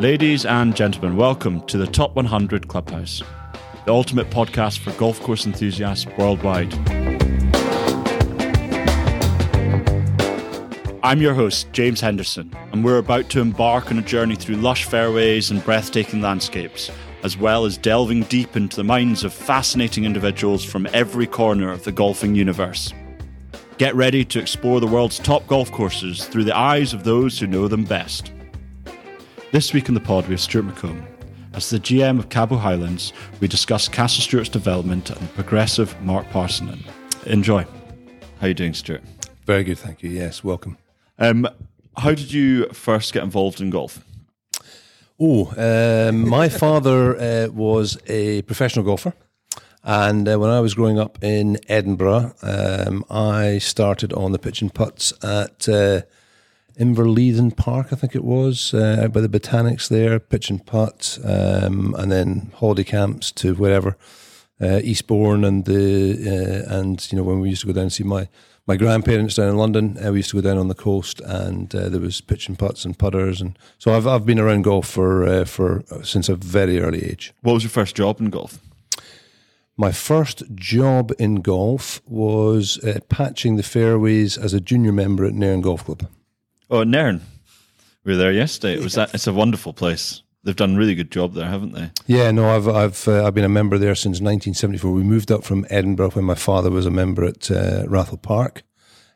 [0.00, 3.22] Ladies and gentlemen, welcome to the Top 100 Clubhouse,
[3.84, 6.72] the ultimate podcast for golf course enthusiasts worldwide.
[11.04, 14.86] I'm your host, James Henderson, and we're about to embark on a journey through lush
[14.86, 16.90] fairways and breathtaking landscapes,
[17.22, 21.84] as well as delving deep into the minds of fascinating individuals from every corner of
[21.84, 22.94] the golfing universe.
[23.76, 27.46] Get ready to explore the world's top golf courses through the eyes of those who
[27.46, 28.32] know them best.
[29.52, 31.04] This week in the pod, we have Stuart McColm.
[31.54, 36.24] As the GM of Cabot Highlands, we discuss Castle Stuart's development and the progressive Mark
[36.28, 36.84] Parsinen.
[37.26, 37.64] Enjoy.
[38.38, 39.02] How are you doing, Stuart?
[39.46, 40.10] Very good, thank you.
[40.10, 40.78] Yes, welcome.
[41.18, 41.48] Um,
[41.96, 44.04] how did you first get involved in golf?
[45.18, 49.14] Oh, um, my father uh, was a professional golfer.
[49.82, 54.62] And uh, when I was growing up in Edinburgh, um, I started on the pitch
[54.62, 56.02] and putts at uh,
[56.78, 61.94] Inverleithen Park, I think it was, uh, by the Botanics there, pitch and putt, um,
[61.98, 63.96] and then holiday camps to wherever,
[64.60, 67.92] uh, Eastbourne and the uh, and you know when we used to go down and
[67.92, 68.28] see my
[68.66, 71.74] my grandparents down in London, uh, we used to go down on the coast, and
[71.74, 74.86] uh, there was pitch and putts and putters, and so I've I've been around golf
[74.86, 77.32] for uh, for since a very early age.
[77.40, 78.58] What was your first job in golf?
[79.76, 85.62] My first job in golf was patching the fairways as a junior member at Nairn
[85.62, 86.06] Golf Club.
[86.70, 87.22] Oh, Nairn.
[88.04, 88.74] We were there yesterday.
[88.74, 89.12] It was that.
[89.12, 90.22] It's a wonderful place.
[90.44, 91.90] They've done a really good job there, haven't they?
[92.06, 94.92] Yeah, no, I've I've uh, I've been a member there since 1974.
[94.92, 98.62] We moved up from Edinburgh when my father was a member at uh, Ratho Park.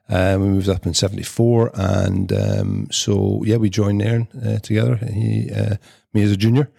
[0.08, 4.96] Um, we moved up in '74, and um, so yeah, we joined Nairn uh, together.
[4.96, 5.76] He, uh,
[6.12, 6.70] me as a junior,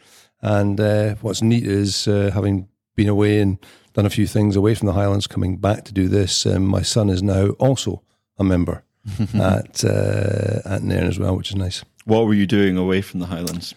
[0.42, 3.58] and uh, what's neat is uh, having been away and
[3.94, 6.46] done a few things away from the Highlands, coming back to do this.
[6.46, 8.04] Um, my son is now also
[8.38, 8.85] a member
[9.36, 11.84] at uh, at Nairn as well, which is nice.
[12.06, 13.76] What were you doing away from the Highlands?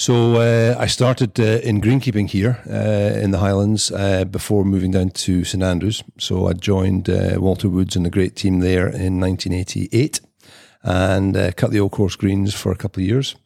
[0.00, 4.92] So uh, I started uh, in greenkeeping here uh, in the Highlands uh, before moving
[4.92, 6.02] down to St Andrews.
[6.16, 10.20] So I joined uh, Walter Woods and the great team there in 1988
[10.82, 13.36] and uh, cut the old course greens for a couple of years,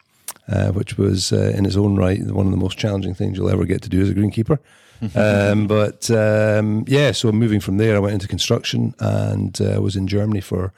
[0.75, 3.83] which was in its own right one of the most challenging things you'll ever get
[3.83, 4.59] to do as a greenkeeper.
[5.17, 10.07] um, but um, yeah, so moving from there, I went into construction and was in
[10.07, 10.73] Germany for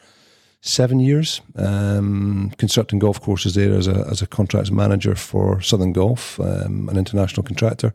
[0.61, 5.93] seven years, um, constructing golf courses there as a as a contracts manager for Southern
[5.93, 7.95] Golf, um, an international contractor,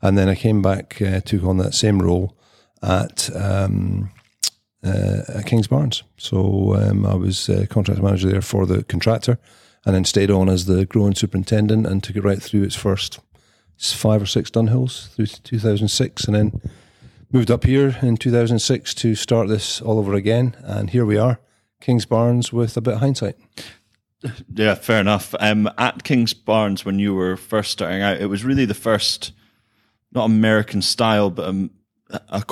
[0.00, 2.36] and then I came back, uh, took on that same role
[2.82, 3.30] at.
[3.34, 4.10] Um,
[4.86, 6.02] uh, at Kingsbarns.
[6.18, 9.38] So um, I was uh, contract manager there for the contractor
[9.86, 13.18] and then stayed on as the growing superintendent and took it right through its first
[13.78, 16.60] five or six Dunhills through 2006 and then
[17.32, 20.54] moved up here in 2006 to start this all over again.
[20.62, 21.40] And here we are.
[21.84, 23.36] Kingsbarns with a bit of hindsight.
[24.54, 25.34] Yeah, fair enough.
[25.38, 29.32] Um, at Kingsbarns, when you were first starting out, it was really the first,
[30.12, 31.70] not American style, but a,
[32.10, 32.44] a, a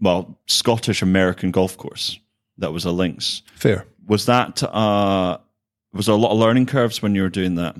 [0.00, 2.20] well Scottish American golf course
[2.58, 3.42] that was a links.
[3.56, 3.86] Fair.
[4.06, 5.38] Was that uh,
[5.92, 7.74] was there a lot of learning curves when you were doing that?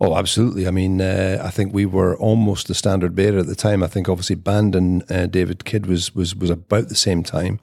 [0.00, 0.66] Oh, absolutely.
[0.66, 3.82] I mean, uh, I think we were almost the standard bearer at the time.
[3.82, 7.60] I think obviously Bandon uh, David Kidd was was was about the same time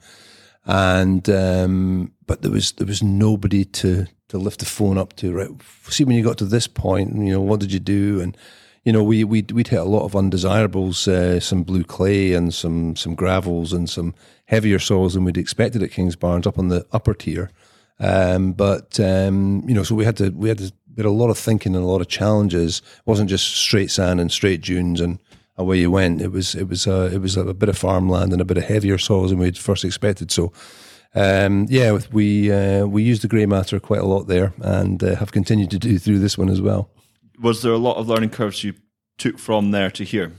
[0.66, 5.32] and um, but there was there was nobody to to lift the phone up to.
[5.32, 5.50] Right,
[5.88, 8.20] see when you got to this point, you know, what did you do?
[8.20, 8.36] And
[8.84, 12.52] you know, we we we'd hit a lot of undesirables, uh, some blue clay and
[12.52, 14.14] some some gravels and some
[14.46, 17.50] heavier soils than we'd expected at Kings Kingsbarns up on the upper tier.
[17.98, 21.10] Um, but um, you know, so we had to we had to we had a
[21.10, 22.82] lot of thinking and a lot of challenges.
[22.98, 25.18] It wasn't just straight sand and straight dunes and
[25.56, 26.20] away you went.
[26.20, 28.64] It was it was uh, it was a bit of farmland and a bit of
[28.64, 30.30] heavier soils than we'd first expected.
[30.30, 30.52] So.
[31.14, 35.16] Um, yeah, we uh, we used the grey matter quite a lot there, and uh,
[35.16, 36.90] have continued to do through this one as well.
[37.40, 38.74] Was there a lot of learning curves you
[39.18, 40.32] took from there to here?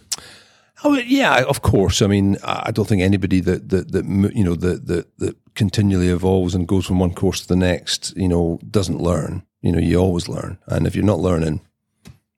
[0.83, 2.01] Oh yeah, of course.
[2.01, 4.05] I mean, I don't think anybody that that, that
[4.35, 8.15] you know that, that that continually evolves and goes from one course to the next,
[8.15, 9.43] you know, doesn't learn.
[9.61, 11.61] You know, you always learn, and if you're not learning,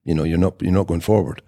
[0.04, 1.42] you know, you're not you're not going forward.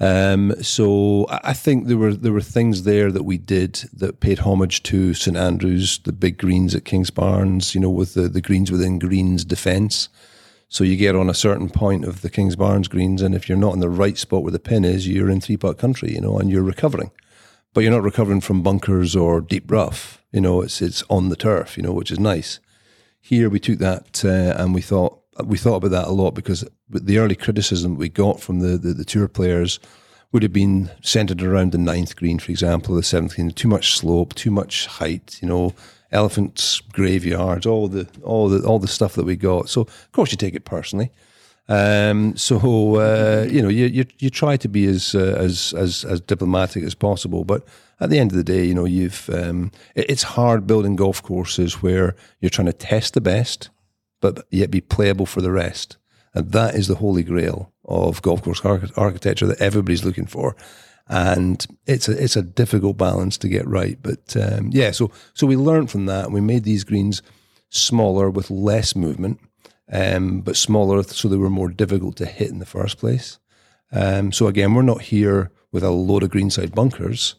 [0.00, 4.40] Um, so I think there were there were things there that we did that paid
[4.40, 8.72] homage to St Andrews, the big greens at Kingsbarns, you know, with the, the greens
[8.72, 10.08] within greens defence.
[10.68, 13.56] So you get on a certain point of the Kings Kingsbarns greens, and if you're
[13.56, 16.20] not in the right spot where the pin is, you're in three putt country, you
[16.20, 17.12] know, and you're recovering.
[17.72, 20.24] But you're not recovering from bunkers or deep rough.
[20.32, 22.58] You know, it's it's on the turf, you know, which is nice.
[23.20, 26.64] Here we took that uh, and we thought we thought about that a lot because
[26.88, 29.80] the early criticism we got from the, the, the, tour players
[30.32, 33.96] would have been centered around the ninth green, for example, the seventh green, too much
[33.96, 35.74] slope, too much height, you know,
[36.12, 39.68] elephants, graveyards, all the all the all the stuff that we got.
[39.68, 41.10] So of course you take it personally.
[41.68, 46.04] Um, so uh, you know, you, you you try to be as uh, as as
[46.04, 47.66] as diplomatic as possible, but
[48.00, 51.22] at the end of the day, you know, you've um, it, it's hard building golf
[51.22, 53.70] courses where you're trying to test the best,
[54.32, 55.98] but yet be playable for the rest,
[56.32, 60.56] and that is the holy grail of golf course architecture that everybody's looking for.
[61.06, 64.90] And it's a it's a difficult balance to get right, but um, yeah.
[64.92, 67.22] So so we learned from that, and we made these greens
[67.68, 69.40] smaller with less movement
[69.92, 73.38] um, but smaller, so they were more difficult to hit in the first place.
[73.92, 77.34] Um, so again, we're not here with a load of greenside bunkers.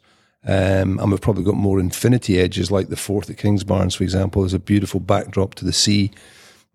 [0.48, 4.44] Um, and we've probably got more infinity edges, like the fourth at Kingsbarns, for example.
[4.44, 6.12] There's a beautiful backdrop to the sea.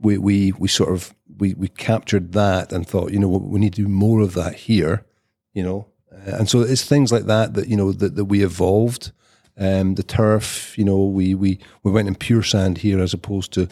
[0.00, 3.74] We we we sort of we we captured that and thought, you know, we need
[3.74, 5.04] to do more of that here,
[5.52, 5.86] you know.
[6.12, 9.12] Uh, and so it's things like that that you know that, that we evolved.
[9.58, 13.52] Um, the turf, you know, we we we went in pure sand here as opposed
[13.52, 13.68] to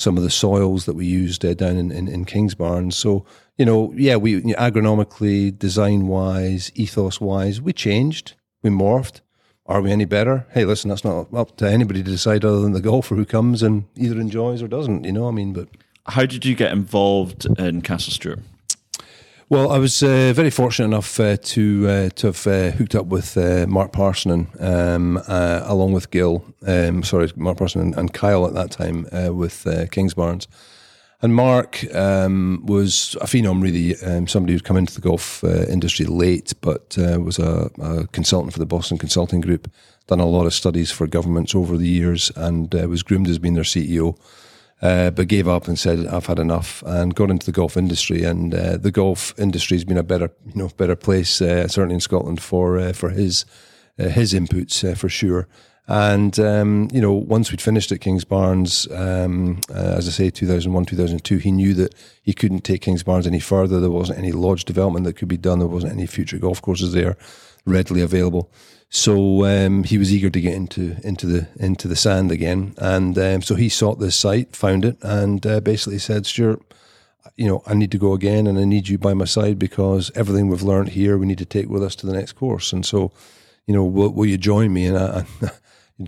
[0.00, 2.90] some of the soils that we used uh, down in, in, in.
[2.90, 3.26] So,
[3.58, 9.20] you know, yeah, we agronomically, design wise, ethos wise, we changed, we morphed.
[9.70, 10.48] Are we any better?
[10.50, 13.62] Hey, listen, that's not up to anybody to decide other than the golfer who comes
[13.62, 15.68] and either enjoys or doesn't, you know, I mean, but.
[16.06, 18.40] How did you get involved in Castle Stuart?
[19.48, 23.06] Well, I was uh, very fortunate enough uh, to uh, to have uh, hooked up
[23.06, 26.44] with uh, Mark Parsinen, um, uh, along with Gil.
[26.66, 29.04] Um, sorry, Mark Parsinen and, and, Kyle at that time
[29.36, 30.48] with Kingsbarns.
[31.22, 36.06] And Mark um, was a phenom, really, um, somebody who'd come into the golf industry
[36.06, 39.70] late, but was a, a, consultant for the Boston Consulting Group,
[40.06, 43.54] done a lot of studies for governments over the years, and was groomed as being
[43.54, 44.16] their CEO
[44.82, 48.24] uh, but gave up and said I've had enough and got into the golf industry.
[48.24, 51.94] And uh, the golf industry has been a better, you know, better place uh, certainly
[51.94, 53.44] in Scotland for uh, for his
[53.98, 55.48] uh, his inputs uh, for sure.
[55.90, 61.38] And um, you know, once we'd finished at Kingsbarns, um, as I say, 2001, 2002,
[61.38, 63.80] he knew that he couldn't take Kingsbarns any further.
[63.80, 65.58] There wasn't any lodge development that could be done.
[65.58, 67.16] There wasn't any future golf courses there
[67.66, 68.48] readily available.
[68.88, 73.18] So um, he was eager to get into into the into the sand again, and
[73.18, 76.62] um, so he sought this site, found it, and uh, basically said, "Stuart,
[77.34, 80.12] you know, I need to go again, and I need you by my side because
[80.14, 82.86] everything we've learned here, we need to take with us to the next course." And
[82.86, 83.10] so,
[83.66, 84.86] you know, will, will you join me?
[84.86, 85.24] And I,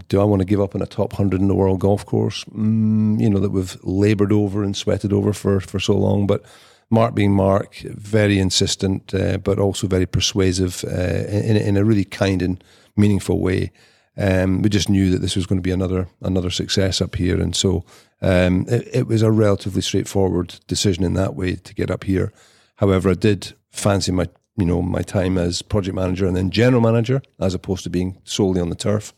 [0.08, 2.44] do I want to give up on a top hundred in the world golf course?
[2.44, 6.44] Mm, you know that we've laboured over and sweated over for for so long, but
[6.90, 12.04] Mark being Mark, very insistent, uh, but also very persuasive uh, in, in a really
[12.04, 12.62] kind and
[12.96, 13.72] meaningful way.
[14.18, 17.40] Um, we just knew that this was going to be another another success up here,
[17.40, 17.84] and so
[18.20, 22.30] um, it, it, was a relatively straightforward decision in that way to get up here.
[22.76, 24.28] However, I did fancy my
[24.58, 28.18] you know my time as project manager and then general manager as opposed to being
[28.24, 29.14] solely on the turf.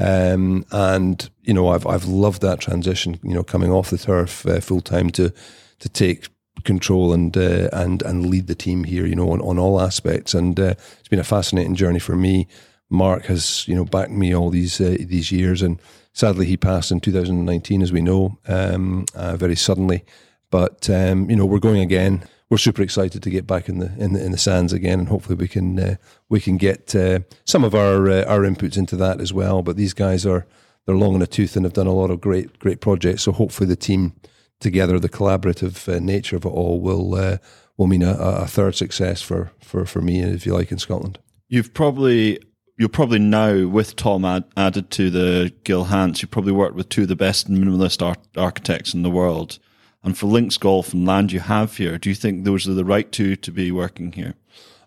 [0.00, 3.20] Um, and you know I've I've loved that transition.
[3.22, 5.32] You know, coming off the turf uh, full time to
[5.80, 6.28] to take
[6.64, 9.06] control and uh, and and lead the team here.
[9.06, 12.48] You know, on, on all aspects, and uh, it's been a fascinating journey for me.
[12.88, 15.80] Mark has you know backed me all these uh, these years, and
[16.12, 20.04] sadly he passed in 2019, as we know, um, uh, very suddenly.
[20.50, 22.24] But um, you know, we're going again.
[22.50, 25.08] We're super excited to get back in the in the, in the sands again, and
[25.08, 25.96] hopefully we can uh,
[26.28, 29.62] we can get uh, some of our our inputs into that as well.
[29.62, 30.46] But these guys are
[30.84, 33.22] they're long in the tooth and have done a lot of great great projects.
[33.22, 34.14] So hopefully the team
[34.60, 37.38] together, the collaborative uh, nature of it all will uh,
[37.76, 41.18] will mean a, a, third success for, for, for me, if you like, in Scotland.
[41.48, 42.38] You've probably
[42.76, 46.22] you're probably now with Tom ad, added to the Gil Hanse.
[46.22, 49.58] You've probably worked with two of the best minimalist ar- architects in the world.
[50.02, 52.84] And for links golf and land you have here, do you think those are the
[52.84, 54.34] right two to be working here?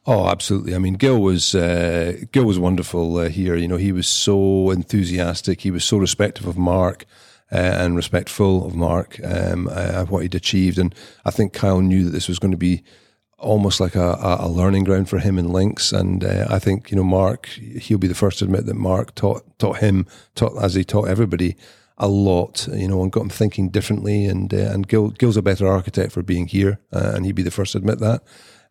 [0.05, 0.75] Oh, absolutely.
[0.75, 3.55] I mean, Gil was uh, Gil was wonderful uh, here.
[3.55, 5.61] You know, he was so enthusiastic.
[5.61, 7.05] He was so respectful of Mark
[7.51, 10.77] uh, and respectful of Mark um, uh, what he'd achieved.
[10.77, 10.93] And
[11.23, 12.83] I think Kyle knew that this was going to be
[13.37, 15.93] almost like a, a learning ground for him in links.
[15.93, 19.15] And uh, I think you know Mark, he'll be the first to admit that Mark
[19.15, 20.05] taught taught him,
[20.35, 21.55] taught as he taught everybody
[21.97, 24.25] a lot, you know, and got him thinking differently.
[24.25, 27.43] And uh, and Gil, Gil's a better architect for being here, uh, and he'd be
[27.43, 28.23] the first to admit that.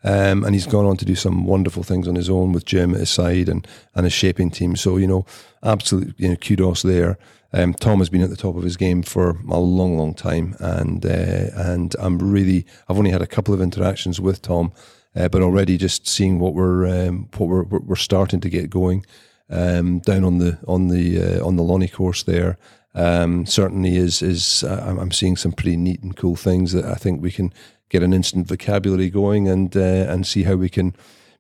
[0.05, 2.93] Um, and he's gone on to do some wonderful things on his own with Jim
[2.95, 4.76] at his side and and his shaping team.
[4.76, 5.25] So you know,
[5.62, 7.19] absolute you know kudos there.
[7.55, 10.57] Um, Tom has been at the top of his game for a long, long time,
[10.59, 14.73] and uh, and I'm really I've only had a couple of interactions with Tom,
[15.14, 19.05] uh, but already just seeing what we're um, what we're we're starting to get going
[19.50, 22.59] um, down on the on the uh, on the Lonnie course there.
[22.95, 26.95] Um, certainly is is uh, I'm seeing some pretty neat and cool things that I
[26.95, 27.53] think we can
[27.89, 30.95] get an instant vocabulary going and uh, and see how we can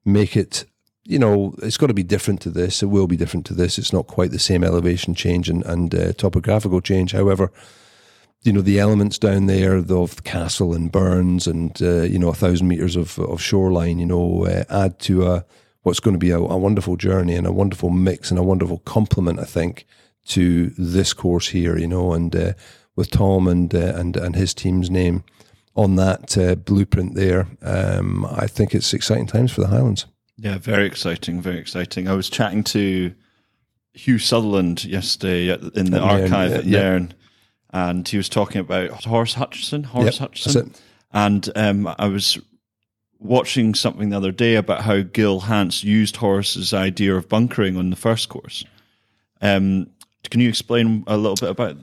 [0.04, 0.64] make it
[1.04, 2.80] you know, it's got to be different to this.
[2.80, 3.76] It will be different to this.
[3.76, 7.10] It's not quite the same elevation change and, and uh, topographical change.
[7.10, 7.50] However,
[8.42, 12.28] you know the elements down there of the castle and burns and uh, you know
[12.28, 15.44] a thousand meters of of shoreline you know uh, add to a
[15.82, 18.78] what's going to be a, a, wonderful journey and a wonderful mix and a wonderful
[18.78, 19.86] complement I think
[20.26, 22.52] to this course here you know and uh,
[22.96, 25.24] with Tom and uh, and and his team's name
[25.74, 30.58] on that uh, blueprint there um, I think it's exciting times for the Highlands yeah
[30.58, 33.14] very exciting very exciting I was chatting to
[33.94, 37.14] Hugh Sutherland yesterday in the at archive Nairn, at Nairn
[37.72, 39.84] and he was talking about Horace Hutchinson.
[39.84, 40.74] Horace yep, Hutchinson.
[41.12, 42.38] And um, I was
[43.18, 47.90] watching something the other day about how Gil Hanse used Horace's idea of bunkering on
[47.90, 48.64] the first course.
[49.40, 49.90] Um,
[50.32, 51.76] can you explain a little bit about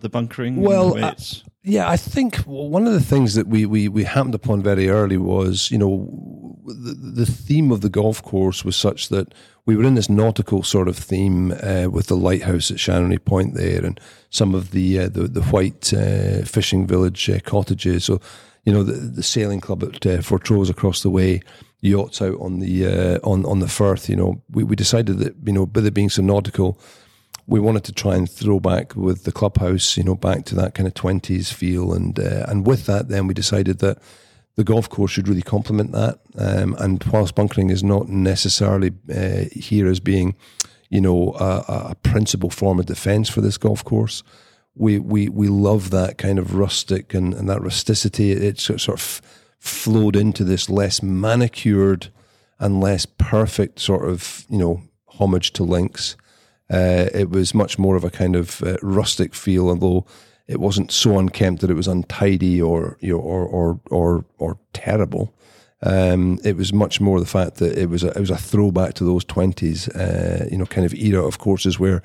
[0.00, 0.60] the bunkering?
[0.60, 1.14] Well, uh,
[1.62, 5.16] yeah, I think one of the things that we, we, we happened upon very early
[5.16, 9.32] was, you know, the, the theme of the golf course was such that
[9.64, 13.54] we were in this nautical sort of theme uh, with the lighthouse at Chanonry Point
[13.54, 18.04] there, and some of the uh, the, the white uh, fishing village uh, cottages.
[18.04, 18.20] So,
[18.64, 21.40] you know, the, the sailing club at uh, Fortrose across the way,
[21.80, 24.10] yachts out on the uh, on on the Firth.
[24.10, 26.78] You know, we, we decided that you know, with it being so nautical,
[27.46, 30.74] we wanted to try and throw back with the clubhouse, you know, back to that
[30.74, 33.98] kind of twenties feel, and and with that, then we decided that
[34.56, 36.20] the golf course should really complement that.
[36.38, 40.36] Um, and whilst bunkering is not necessarily uh, here as being,
[40.90, 44.22] you know, a, a, principal form of defence for this golf course,
[44.76, 48.32] we we we love that kind of rustic and, and that rusticity.
[48.32, 49.22] It sort of
[49.58, 52.08] flowed into this less manicured
[52.58, 56.16] and less perfect sort of you know homage to links.
[56.70, 60.06] Uh, it was much more of a kind of uh, rustic feel, although
[60.46, 64.58] it wasn't so unkempt that it was untidy or you know, or or or or
[64.72, 65.34] terrible.
[65.82, 68.94] Um, it was much more the fact that it was a, it was a throwback
[68.94, 72.02] to those twenties, uh, you know, kind of era of courses where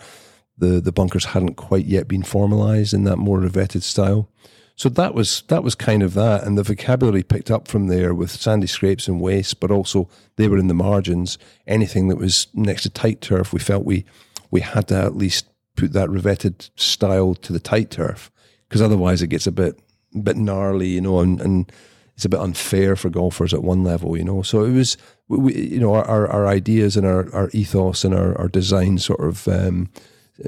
[0.58, 4.28] the the bunkers hadn't quite yet been formalised in that more revetted style.
[4.76, 8.14] So that was that was kind of that, and the vocabulary picked up from there
[8.14, 11.38] with sandy scrapes and waste, but also they were in the margins.
[11.68, 14.06] Anything that was next to tight turf, we felt we
[14.52, 18.32] we had to at least put that revetted style to the tight turf
[18.68, 19.80] because otherwise it gets a bit
[20.16, 21.72] a bit gnarly, you know, and, and
[22.16, 24.42] it's a bit unfair for golfers at one level, you know.
[24.42, 28.38] So it was, we, you know, our, our ideas and our, our ethos and our,
[28.38, 29.90] our design sort of um,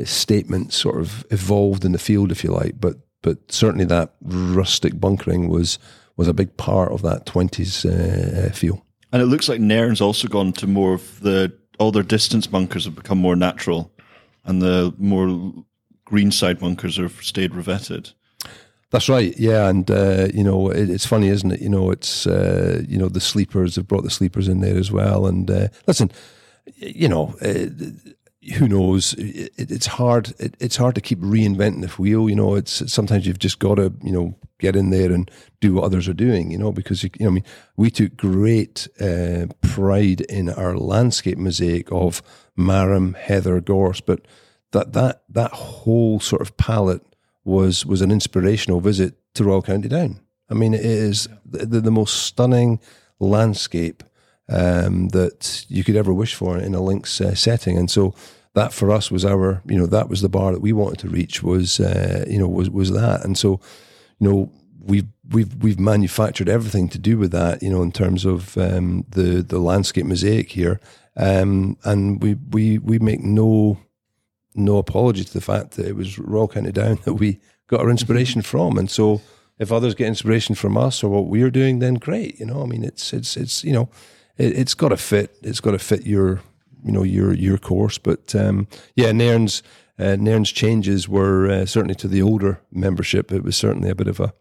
[0.04, 2.80] statements sort of evolved in the field, if you like.
[2.80, 5.80] But but certainly that rustic bunkering was
[6.18, 8.86] was a big part of that twenties uh, feel.
[9.14, 12.86] And it looks like Nairn's also gone to more of the all their distance bunkers
[12.86, 13.92] have become more natural
[14.46, 15.52] and the more
[16.06, 18.14] greenside bunkers have stayed revetted.
[18.92, 21.62] That's right, yeah, and uh, you know it, it's funny, isn't it?
[21.62, 24.92] You know, it's uh, you know the sleepers have brought the sleepers in there as
[24.92, 25.28] well.
[25.28, 26.12] And uh, listen,
[26.76, 27.66] you know, uh,
[28.58, 29.14] who knows?
[29.14, 30.34] It, it's hard.
[30.40, 32.30] It, it's hard to keep reinventing the wheel.
[32.30, 35.30] You know, it's sometimes you've just got to you know get in there and
[35.60, 36.52] do what others are doing.
[36.52, 37.44] You know, because you know, I mean,
[37.78, 42.22] we took great uh, pride in our landscape mosaic of
[42.56, 44.26] marram, heather, gorse, but
[44.72, 47.04] that that that whole sort of palette
[47.44, 50.20] was was an inspirational visit to Royal County Down.
[50.50, 52.80] I mean, it is the, the most stunning
[53.20, 54.04] landscape
[54.52, 58.14] um, that you could ever wish for in a links uh, setting, and so
[58.54, 61.10] that for us was our you know that was the bar that we wanted to
[61.10, 63.60] reach was uh, you know was was that, and so
[64.20, 68.26] you know we've we've we've manufactured everything to do with that you know in terms
[68.26, 70.80] of um, the the landscape mosaic here,
[71.18, 73.78] um, and we we we make no
[74.54, 77.90] no apology to the fact that it was Royal County Down that we got our
[77.90, 78.78] inspiration from.
[78.78, 79.22] And so
[79.60, 82.40] if others get inspiration from us or what we're doing, then great.
[82.40, 83.90] You know, I mean, it's, it's, it's, you know,
[84.38, 86.42] it, has got to fit, it's got to fit your,
[86.84, 87.98] you know, your, your course.
[87.98, 89.64] But, um, yeah, Nairn's,
[90.00, 93.32] uh, Nairn's changes were uh, certainly to the older membership.
[93.32, 94.34] It was certainly a bit of a,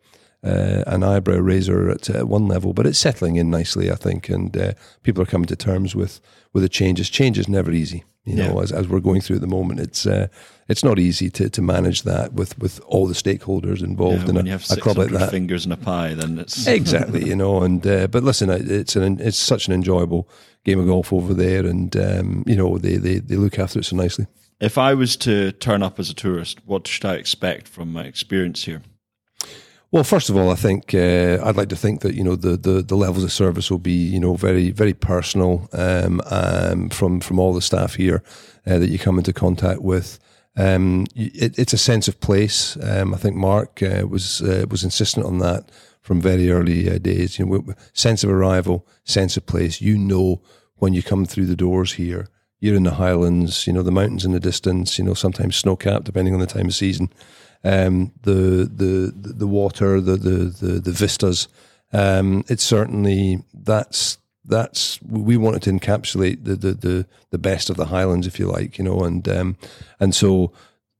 [0.42, 4.28] uh, an eyebrow raiser at uh, one level, but it's settling in nicely, I think,
[4.28, 6.20] and uh, people are coming to terms with
[6.52, 7.10] with the changes.
[7.10, 8.04] Change is never easy.
[8.24, 8.62] You know, yeah.
[8.62, 10.28] as, as we're going through at the moment, it's uh,
[10.68, 14.48] it's not easy to, to manage that with, with all the stakeholders involved yeah, in
[14.48, 15.30] a, a club like that.
[15.30, 17.62] Fingers in a pie, then it's exactly you know.
[17.62, 20.28] And uh, but listen, it's an it's such an enjoyable
[20.64, 23.86] game of golf over there, and um, you know they, they they look after it
[23.86, 24.26] so nicely.
[24.60, 28.04] If I was to turn up as a tourist, what should I expect from my
[28.04, 28.82] experience here?
[29.92, 32.56] Well, first of all, I think uh, I'd like to think that you know the,
[32.56, 37.20] the, the levels of service will be you know very very personal um, um, from
[37.20, 38.22] from all the staff here
[38.68, 40.20] uh, that you come into contact with.
[40.56, 42.76] Um, it, it's a sense of place.
[42.80, 46.98] Um, I think Mark uh, was uh, was insistent on that from very early uh,
[46.98, 47.40] days.
[47.40, 49.80] You know, sense of arrival, sense of place.
[49.80, 50.40] You know
[50.76, 52.28] when you come through the doors here.
[52.62, 53.66] You're in the Highlands.
[53.66, 54.98] You know the mountains in the distance.
[54.98, 57.10] You know sometimes snow capped, depending on the time of season
[57.64, 61.48] um, the, the the water, the the the, the vistas.
[61.92, 67.76] Um, it's certainly that's that's we wanted to encapsulate the, the the the best of
[67.76, 69.56] the Highlands, if you like, you know, and um,
[69.98, 70.52] and so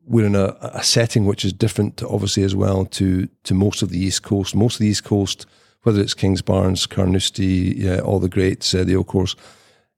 [0.07, 3.90] we're in a, a setting which is different, obviously, as well to to most of
[3.90, 4.55] the East Coast.
[4.55, 5.47] Most of the East Coast,
[5.83, 9.37] whether it's Kingsbarns, Carnoustie, yeah, all the greats, uh, the Old Course,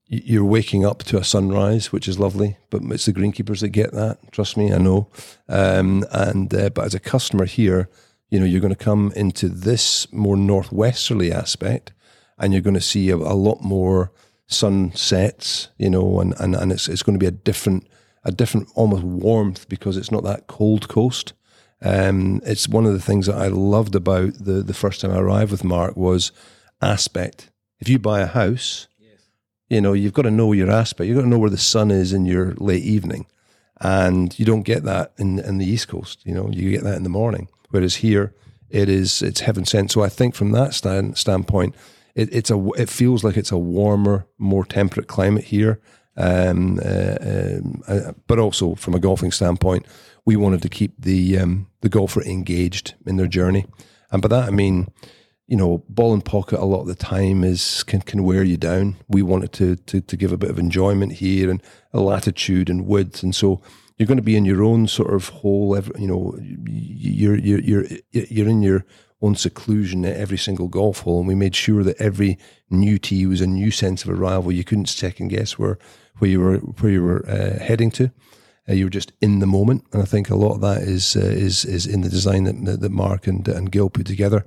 [0.07, 2.57] you're waking up to a sunrise, which is lovely.
[2.69, 4.31] But it's the greenkeepers that get that.
[4.31, 5.09] Trust me, I know.
[5.47, 7.89] Um, and uh, but as a customer here,
[8.29, 11.93] you know, you're going to come into this more northwesterly aspect,
[12.37, 14.11] and you're going to see a, a lot more
[14.47, 15.69] sunsets.
[15.77, 17.87] You know, and and, and it's it's going to be a different
[18.23, 21.33] a different almost warmth because it's not that cold coast.
[21.81, 25.19] Um, it's one of the things that I loved about the the first time I
[25.19, 26.31] arrived with Mark was
[26.81, 27.49] aspect.
[27.79, 28.87] If you buy a house.
[29.69, 31.07] You know you've got to know your aspect.
[31.07, 33.25] You've got to know where the sun is in your late evening,
[33.81, 36.25] and you don't get that in in the East Coast.
[36.25, 37.49] You know, you get that in the morning.
[37.69, 38.33] Whereas here,
[38.69, 39.91] it is it's heaven sent.
[39.91, 41.75] So I think from that stand, standpoint,
[42.15, 45.79] it, it's a it feels like it's a warmer, more temperate climate here
[46.15, 49.87] um, uh, um, uh, but also from a golfing standpoint,
[50.25, 53.65] we wanted to keep the um, the golfer engaged in their journey,
[54.11, 54.91] and by that I mean,
[55.47, 58.57] you know, ball and pocket a lot of the time is can can wear you
[58.57, 58.95] down.
[59.07, 62.85] We wanted to to to give a bit of enjoyment here and a latitude and
[62.85, 63.61] width, and so
[63.97, 65.77] you're going to be in your own sort of hole.
[65.97, 68.85] You know, you're you're you're you're in your
[69.21, 72.37] own seclusion at every single golf hole, and we made sure that every
[72.69, 74.51] new tee was a new sense of arrival.
[74.51, 75.77] You couldn't second guess where
[76.19, 78.11] where you were where you were uh, heading to.
[78.67, 81.15] Uh, you were just in the moment, and I think a lot of that is
[81.15, 84.45] uh, is is in the design that that Mark and and Gil put together.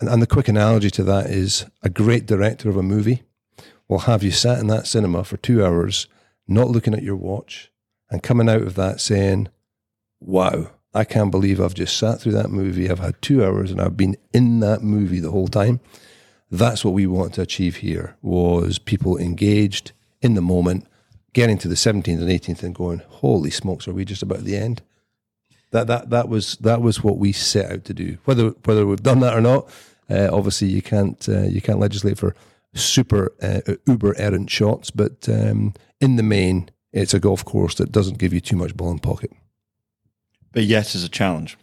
[0.00, 3.22] And, and the quick analogy to that is a great director of a movie
[3.88, 6.08] will have you sat in that cinema for two hours,
[6.48, 7.70] not looking at your watch,
[8.10, 9.48] and coming out of that saying,
[10.20, 12.90] "Wow, I can't believe I've just sat through that movie.
[12.90, 15.80] I've had two hours, and I've been in that movie the whole time."
[16.50, 20.86] That's what we want to achieve here: was people engaged in the moment
[21.36, 24.56] getting to the 17th and 18th and going, holy smokes, are we just about the
[24.56, 24.80] end?
[25.70, 28.18] That that that was that was what we set out to do.
[28.24, 29.68] Whether whether we've done that or not,
[30.08, 32.34] uh, obviously you can't uh, you can't legislate for
[32.74, 37.90] super uh, uber errant shots, but um, in the main, it's a golf course that
[37.90, 39.32] doesn't give you too much ball in pocket.
[40.52, 41.58] But yet, is a challenge,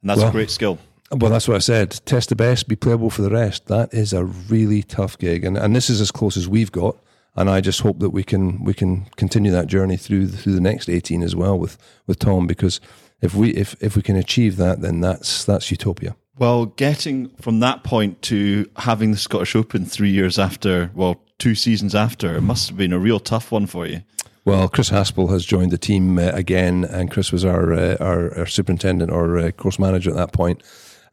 [0.00, 0.78] and that's well, a great skill.
[1.10, 2.00] Well, that's what I said.
[2.06, 3.66] Test the best, be playable for the rest.
[3.66, 6.96] That is a really tough gig, and and this is as close as we've got
[7.36, 10.54] and I just hope that we can we can continue that journey through the, through
[10.54, 12.80] the next eighteen as well with with Tom because
[13.20, 16.16] if we if if we can achieve that then that's that's utopia.
[16.38, 21.54] Well, getting from that point to having the Scottish Open three years after, well, two
[21.54, 24.02] seasons after, it must have been a real tough one for you.
[24.44, 28.38] Well, Chris Haspel has joined the team uh, again, and Chris was our, uh, our,
[28.38, 30.62] our superintendent or uh, course manager at that point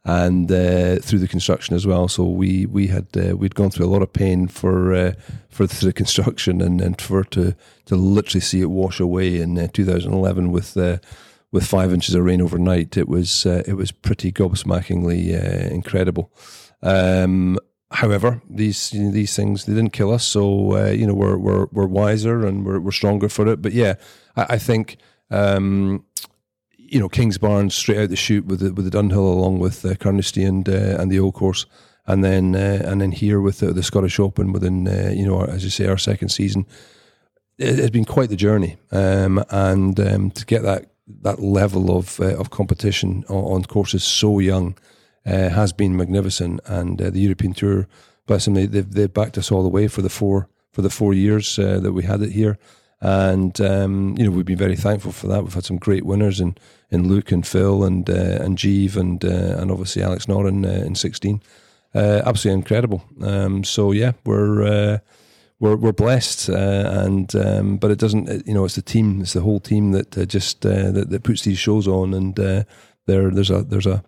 [0.04, 2.08] and uh, through the construction as well.
[2.08, 5.12] So we we had uh, we'd gone through a lot of pain for uh,
[5.48, 7.54] for the construction and, and for to
[7.86, 10.98] to literally see it wash away in uh, 2011 with uh,
[11.52, 12.96] with five inches of rain overnight.
[12.96, 16.32] It was uh, it was pretty gobsmackingly incredible.
[16.82, 17.58] Um,
[17.90, 21.66] however, these you know, these things they didn't kill us, so you know we're we're
[21.72, 23.60] we're wiser and we're we're stronger for it.
[23.60, 23.94] But yeah,
[24.34, 24.96] I, I think.
[25.32, 26.04] Um,
[26.90, 29.84] you know, Kings Kingsbarns straight out the chute with the, with the Dunhill along with
[29.84, 31.66] uh, Carnoustie and uh, and the Old Course,
[32.06, 35.42] and then uh, and then here with the, the Scottish Open within uh, you know
[35.42, 36.66] as you say our second season,
[37.58, 40.90] it, has been quite the journey, um, and um, to get that
[41.22, 44.76] that level of uh, of competition on, on, courses so young
[45.24, 47.86] uh, has been magnificent, and the European Tour,
[48.26, 50.90] bless them, they, they've, they've backed us all the way for the four for the
[50.90, 52.58] four years that we had it here
[53.00, 55.42] and um, you know we've been very thankful for that.
[55.42, 56.56] We've had some great winners in,
[56.90, 60.84] in Luke and Phil and uh, and Jeev and uh, and obviously Alex Noren uh,
[60.84, 61.40] in sixteen.
[61.94, 63.02] Uh, absolutely incredible.
[63.22, 64.98] Um, so yeah, we're uh,
[65.58, 68.46] we're we're blessed, uh, and um, but it doesn't.
[68.46, 69.22] You know, it's the team.
[69.22, 72.66] It's the whole team that just that, that, puts these shows on, and there
[73.30, 74.02] there's a there's a,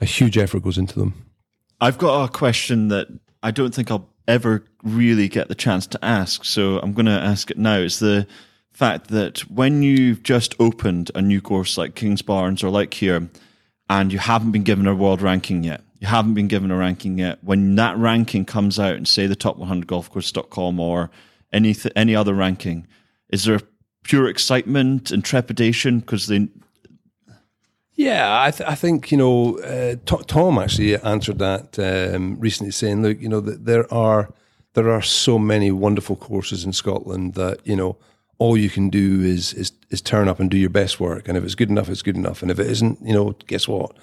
[0.00, 1.26] a huge effort goes into them.
[1.80, 3.08] I've got a question that
[3.42, 6.44] I don't think I'll ever really get the chance to ask.
[6.44, 7.78] So I'm going to ask it now.
[7.78, 8.26] It's the
[8.72, 13.28] fact that when you've just opened a new course like Kingsbarns or like here,
[13.88, 17.18] and you haven't been given a world ranking yet, you haven't been given a ranking
[17.18, 17.42] yet.
[17.42, 21.10] When that ranking comes out, and say the top 100 golfcourse.com or
[21.52, 22.86] any th- any other ranking,
[23.30, 23.60] is there
[24.02, 26.48] pure excitement and trepidation because they
[27.96, 32.70] yeah, I, th- I think you know uh, T- Tom actually answered that um, recently,
[32.70, 34.32] saying, "Look, you know, that there are
[34.74, 37.96] there are so many wonderful courses in Scotland that you know
[38.38, 41.38] all you can do is is is turn up and do your best work, and
[41.38, 43.96] if it's good enough, it's good enough, and if it isn't, you know, guess what?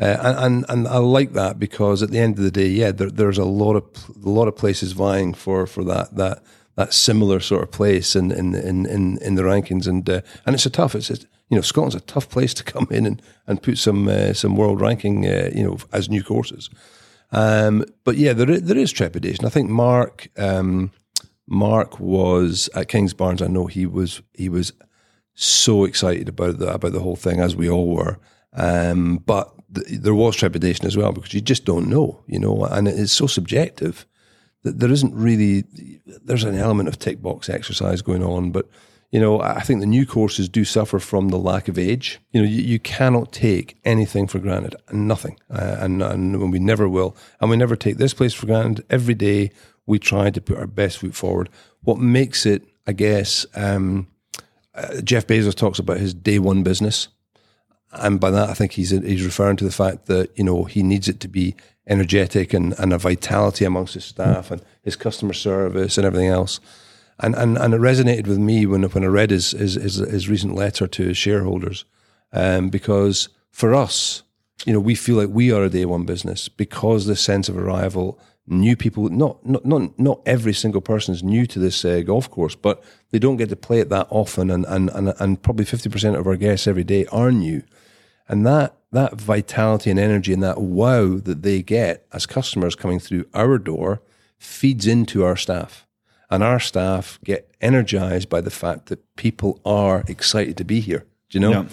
[0.00, 2.92] Uh, and, and and I like that because at the end of the day, yeah,
[2.92, 3.84] there, there's a lot of
[4.24, 6.42] a lot of places vying for for that that
[6.76, 10.54] that similar sort of place in in in in, in the rankings, and uh, and
[10.54, 10.94] it's a tough.
[10.94, 11.10] It's,
[11.52, 14.56] you know Scotland's a tough place to come in and and put some uh, some
[14.56, 16.70] world ranking uh, you know as new courses.
[17.30, 19.44] Um, but yeah, there there is trepidation.
[19.44, 20.92] I think Mark um,
[21.46, 23.42] Mark was at Kings Kingsbarns.
[23.42, 24.72] I know he was he was
[25.34, 28.18] so excited about the about the whole thing as we all were.
[28.54, 32.64] Um, but th- there was trepidation as well because you just don't know, you know,
[32.64, 34.06] and it is so subjective
[34.62, 35.64] that there isn't really
[36.24, 38.70] there's an element of tick box exercise going on, but
[39.12, 42.18] you know, I think the new courses do suffer from the lack of age.
[42.32, 46.88] You know, you, you cannot take anything for granted, nothing, uh, and, and we never
[46.88, 48.86] will, and we never take this place for granted.
[48.88, 49.50] Every day
[49.84, 51.50] we try to put our best foot forward.
[51.82, 54.08] What makes it, I guess, um,
[54.74, 57.08] uh, Jeff Bezos talks about his day one business,
[57.92, 60.82] and by that I think he's he's referring to the fact that you know he
[60.82, 61.54] needs it to be
[61.86, 66.60] energetic and, and a vitality amongst his staff and his customer service and everything else.
[67.22, 70.28] And, and, and it resonated with me when, when I read his, his, his, his
[70.28, 71.84] recent letter to his shareholders,
[72.32, 74.24] um, because for us,
[74.66, 77.56] you know, we feel like we are a day one business because the sense of
[77.56, 82.00] arrival, new people, not, not, not, not every single person is new to this uh,
[82.04, 84.50] golf course, but they don't get to play it that often.
[84.50, 87.62] And, and, and, and probably 50% of our guests every day are new.
[88.28, 92.98] And that, that vitality and energy and that wow that they get as customers coming
[92.98, 94.02] through our door
[94.38, 95.86] feeds into our staff.
[96.32, 101.04] And our staff get energized by the fact that people are excited to be here.
[101.28, 101.50] Do you know?
[101.50, 101.64] Yeah.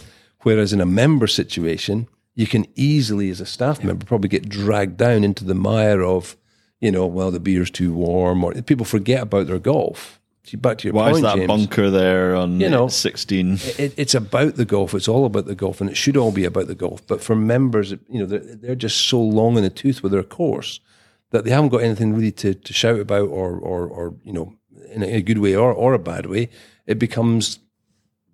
[0.43, 4.97] Whereas in a member situation, you can easily, as a staff member, probably get dragged
[4.97, 6.35] down into the mire of,
[6.81, 10.19] you know, well, the beer's too warm, or people forget about their golf.
[10.57, 11.05] Back to your point.
[11.05, 13.59] Why point, is that James, bunker there on you know, 16?
[13.77, 14.93] It, it's about the golf.
[14.93, 17.05] It's all about the golf, and it should all be about the golf.
[17.07, 20.23] But for members, you know, they're, they're just so long in the tooth with their
[20.23, 20.81] course
[21.31, 24.53] that they haven't got anything really to, to shout about or, or, or, you know,
[24.91, 26.49] in a good way or, or a bad way.
[26.87, 27.59] It becomes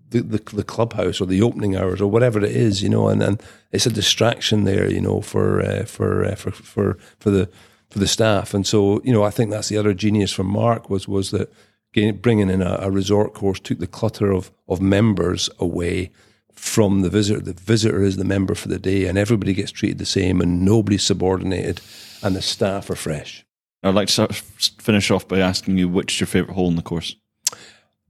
[0.10, 3.22] the, the, the clubhouse or the opening hours or whatever it is, you know, and,
[3.22, 7.50] and it's a distraction there, you know, for uh, for, uh, for for for the
[7.90, 8.54] for the staff.
[8.54, 11.52] And so, you know, I think that's the other genius from Mark was was that
[12.22, 16.12] bringing in a, a resort course took the clutter of of members away
[16.56, 17.42] from the visitor.
[17.42, 20.66] The visitor is the member for the day, and everybody gets treated the same, and
[20.66, 21.82] nobody's subordinated,
[22.24, 23.46] and the staff are fresh.
[23.84, 26.82] I'd like to finish off by asking you which is your favourite hole in the
[26.82, 27.16] course.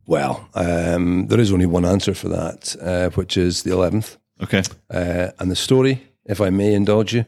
[0.08, 4.18] Well, um, there is only one answer for that, uh, which is the eleventh.
[4.42, 4.64] Okay.
[4.90, 7.26] Uh, and the story, if I may indulge you,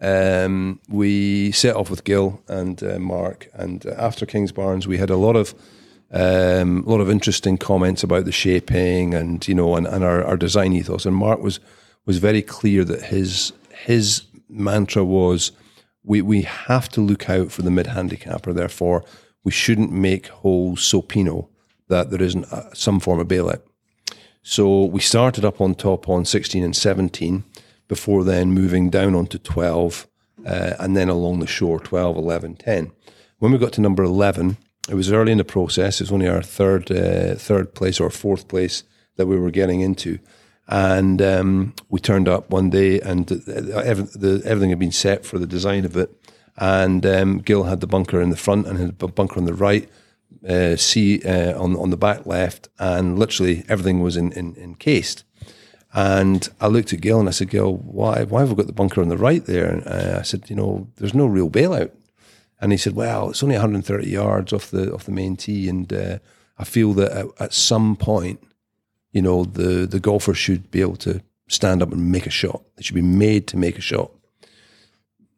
[0.00, 5.10] um, we set off with Gil and uh, Mark, and uh, after Kingsbarns, we had
[5.10, 5.54] a lot of
[6.12, 10.24] um, a lot of interesting comments about the shaping and you know and, and our,
[10.24, 11.06] our design ethos.
[11.06, 11.60] And Mark was
[12.04, 15.52] was very clear that his his mantra was
[16.04, 18.52] we we have to look out for the mid handicapper.
[18.52, 19.04] Therefore,
[19.44, 21.50] we shouldn't make holes so penal
[21.88, 23.62] that there isn't a, some form of bailout.
[24.42, 27.42] So we started up on top on 16 and 17
[27.88, 30.06] before then moving down onto 12
[30.44, 32.92] uh, and then along the shore 12, 11, 10.
[33.38, 34.56] When we got to number 11,
[34.88, 36.00] it was early in the process.
[36.00, 38.84] It was only our third uh, third place or fourth place
[39.16, 40.18] that we were getting into,
[40.68, 45.46] and um, we turned up one day, and the, everything had been set for the
[45.46, 46.10] design of it.
[46.58, 49.52] And um, Gil had the bunker in the front and had the bunker on the
[49.52, 49.90] right,
[50.48, 55.24] uh, C uh, on on the back left, and literally everything was in, in, encased.
[55.92, 58.72] And I looked at Gil and I said, Gil, why why have we got the
[58.72, 59.66] bunker on the right there?
[59.66, 61.90] And uh, I said, you know, there's no real bailout.
[62.60, 65.92] And he said, "Well, it's only 130 yards off the off the main tee, and
[65.92, 66.18] uh,
[66.58, 68.42] I feel that at, at, some point,
[69.12, 72.62] you know, the the golfer should be able to stand up and make a shot.
[72.76, 74.10] They should be made to make a shot."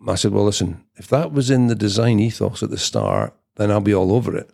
[0.07, 3.71] I said, "Well, listen, if that was in the design ethos at the start, then
[3.71, 4.51] I'll be all over it.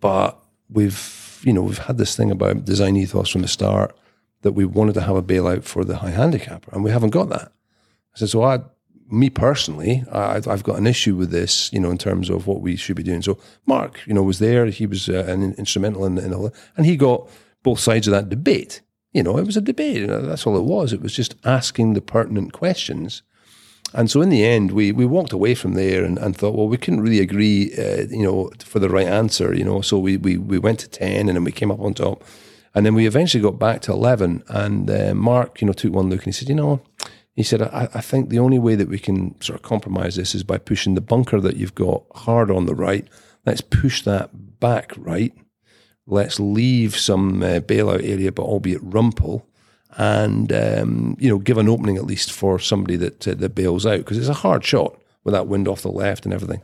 [0.00, 0.38] But
[0.70, 3.94] we've, you know, we've had this thing about design ethos from the start
[4.42, 7.28] that we wanted to have a bailout for the high handicapper, and we haven't got
[7.28, 7.52] that."
[8.14, 8.60] I said, "So I."
[9.10, 12.60] me personally, I, have got an issue with this, you know, in terms of what
[12.60, 13.22] we should be doing.
[13.22, 14.66] So Mark, you know, was there.
[14.66, 17.28] He was uh, an instrumental in, in all that, and he got
[17.62, 18.82] both sides of that debate.
[19.12, 20.06] You know, it was a debate.
[20.08, 20.92] That's all it was.
[20.92, 23.22] It was just asking the pertinent questions.
[23.94, 26.68] And so in the end, we, we walked away from there and, and thought, well,
[26.68, 29.80] we couldn't really agree, uh, you know, for the right answer, you know.
[29.80, 32.22] So we, we, we went to 10 and then we came up on top.
[32.74, 34.44] And then we eventually got back to 11.
[34.48, 36.82] And uh, Mark, you know, took one look and he said, you know,
[37.38, 40.34] he said, I, I, think the only way that we can sort of compromise this
[40.34, 43.06] is by pushing the bunker that you've got hard on the right.
[43.46, 45.32] Let's push that back right
[46.08, 49.46] let's leave some uh, bailout area, but albeit rumple,
[49.96, 53.86] and um, you know give an opening at least for somebody that uh, that bails
[53.86, 56.62] out because it's a hard shot with that wind off the left and everything.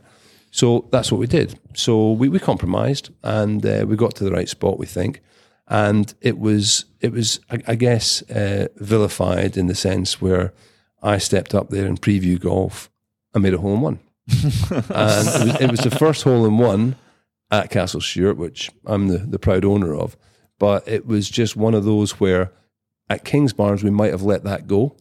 [0.51, 1.59] So that's what we did.
[1.73, 5.21] So we, we compromised and uh, we got to the right spot, we think.
[5.67, 10.53] And it was it was I, I guess uh, vilified in the sense where
[11.01, 12.89] I stepped up there in preview golf
[13.33, 13.99] and made a hole in one.
[14.71, 16.95] and it was, it was the first hole in one
[17.51, 20.17] at Castle Stuart, which I'm the, the proud owner of.
[20.57, 22.51] But it was just one of those where
[23.09, 24.95] at Kingsbarns we might have let that go.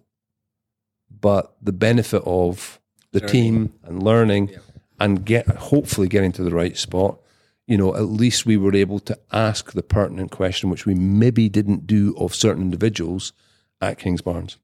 [1.10, 2.80] But the benefit of
[3.12, 3.32] the learning.
[3.32, 4.58] team and learning yeah.
[5.00, 7.18] and get hopefully getting to the right spot,
[7.66, 11.48] you know, at least we were able to ask the pertinent question, which we maybe
[11.48, 13.32] didn't do of certain individuals
[13.80, 14.56] at Kingsbarns.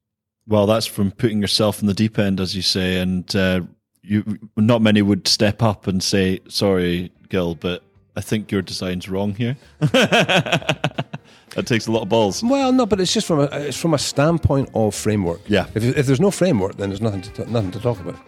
[0.47, 3.61] Well, that's from putting yourself in the deep end, as you say, and uh,
[4.01, 7.83] you not many would step up and say, "Sorry, Gil, but
[8.15, 12.43] I think your design's wrong here." that takes a lot of balls.
[12.43, 15.41] Well, no, but it's just from a it's from a standpoint of framework.
[15.47, 15.67] Yeah.
[15.75, 18.19] If, if there's no framework, then there's nothing to nothing to talk about.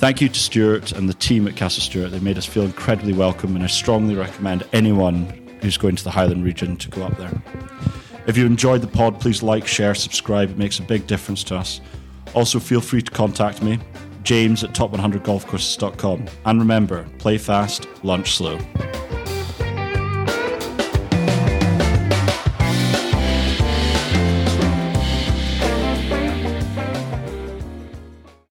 [0.00, 2.08] Thank you to Stuart and the team at Castle Stuart.
[2.08, 5.26] They made us feel incredibly welcome, and I strongly recommend anyone
[5.60, 7.30] who's going to the Highland region to go up there.
[8.26, 10.52] If you enjoyed the pod, please like, share, subscribe.
[10.52, 11.82] It makes a big difference to us.
[12.32, 13.78] Also, feel free to contact me,
[14.22, 16.28] james at top100golfcourses.com.
[16.46, 18.58] And remember, play fast, lunch slow.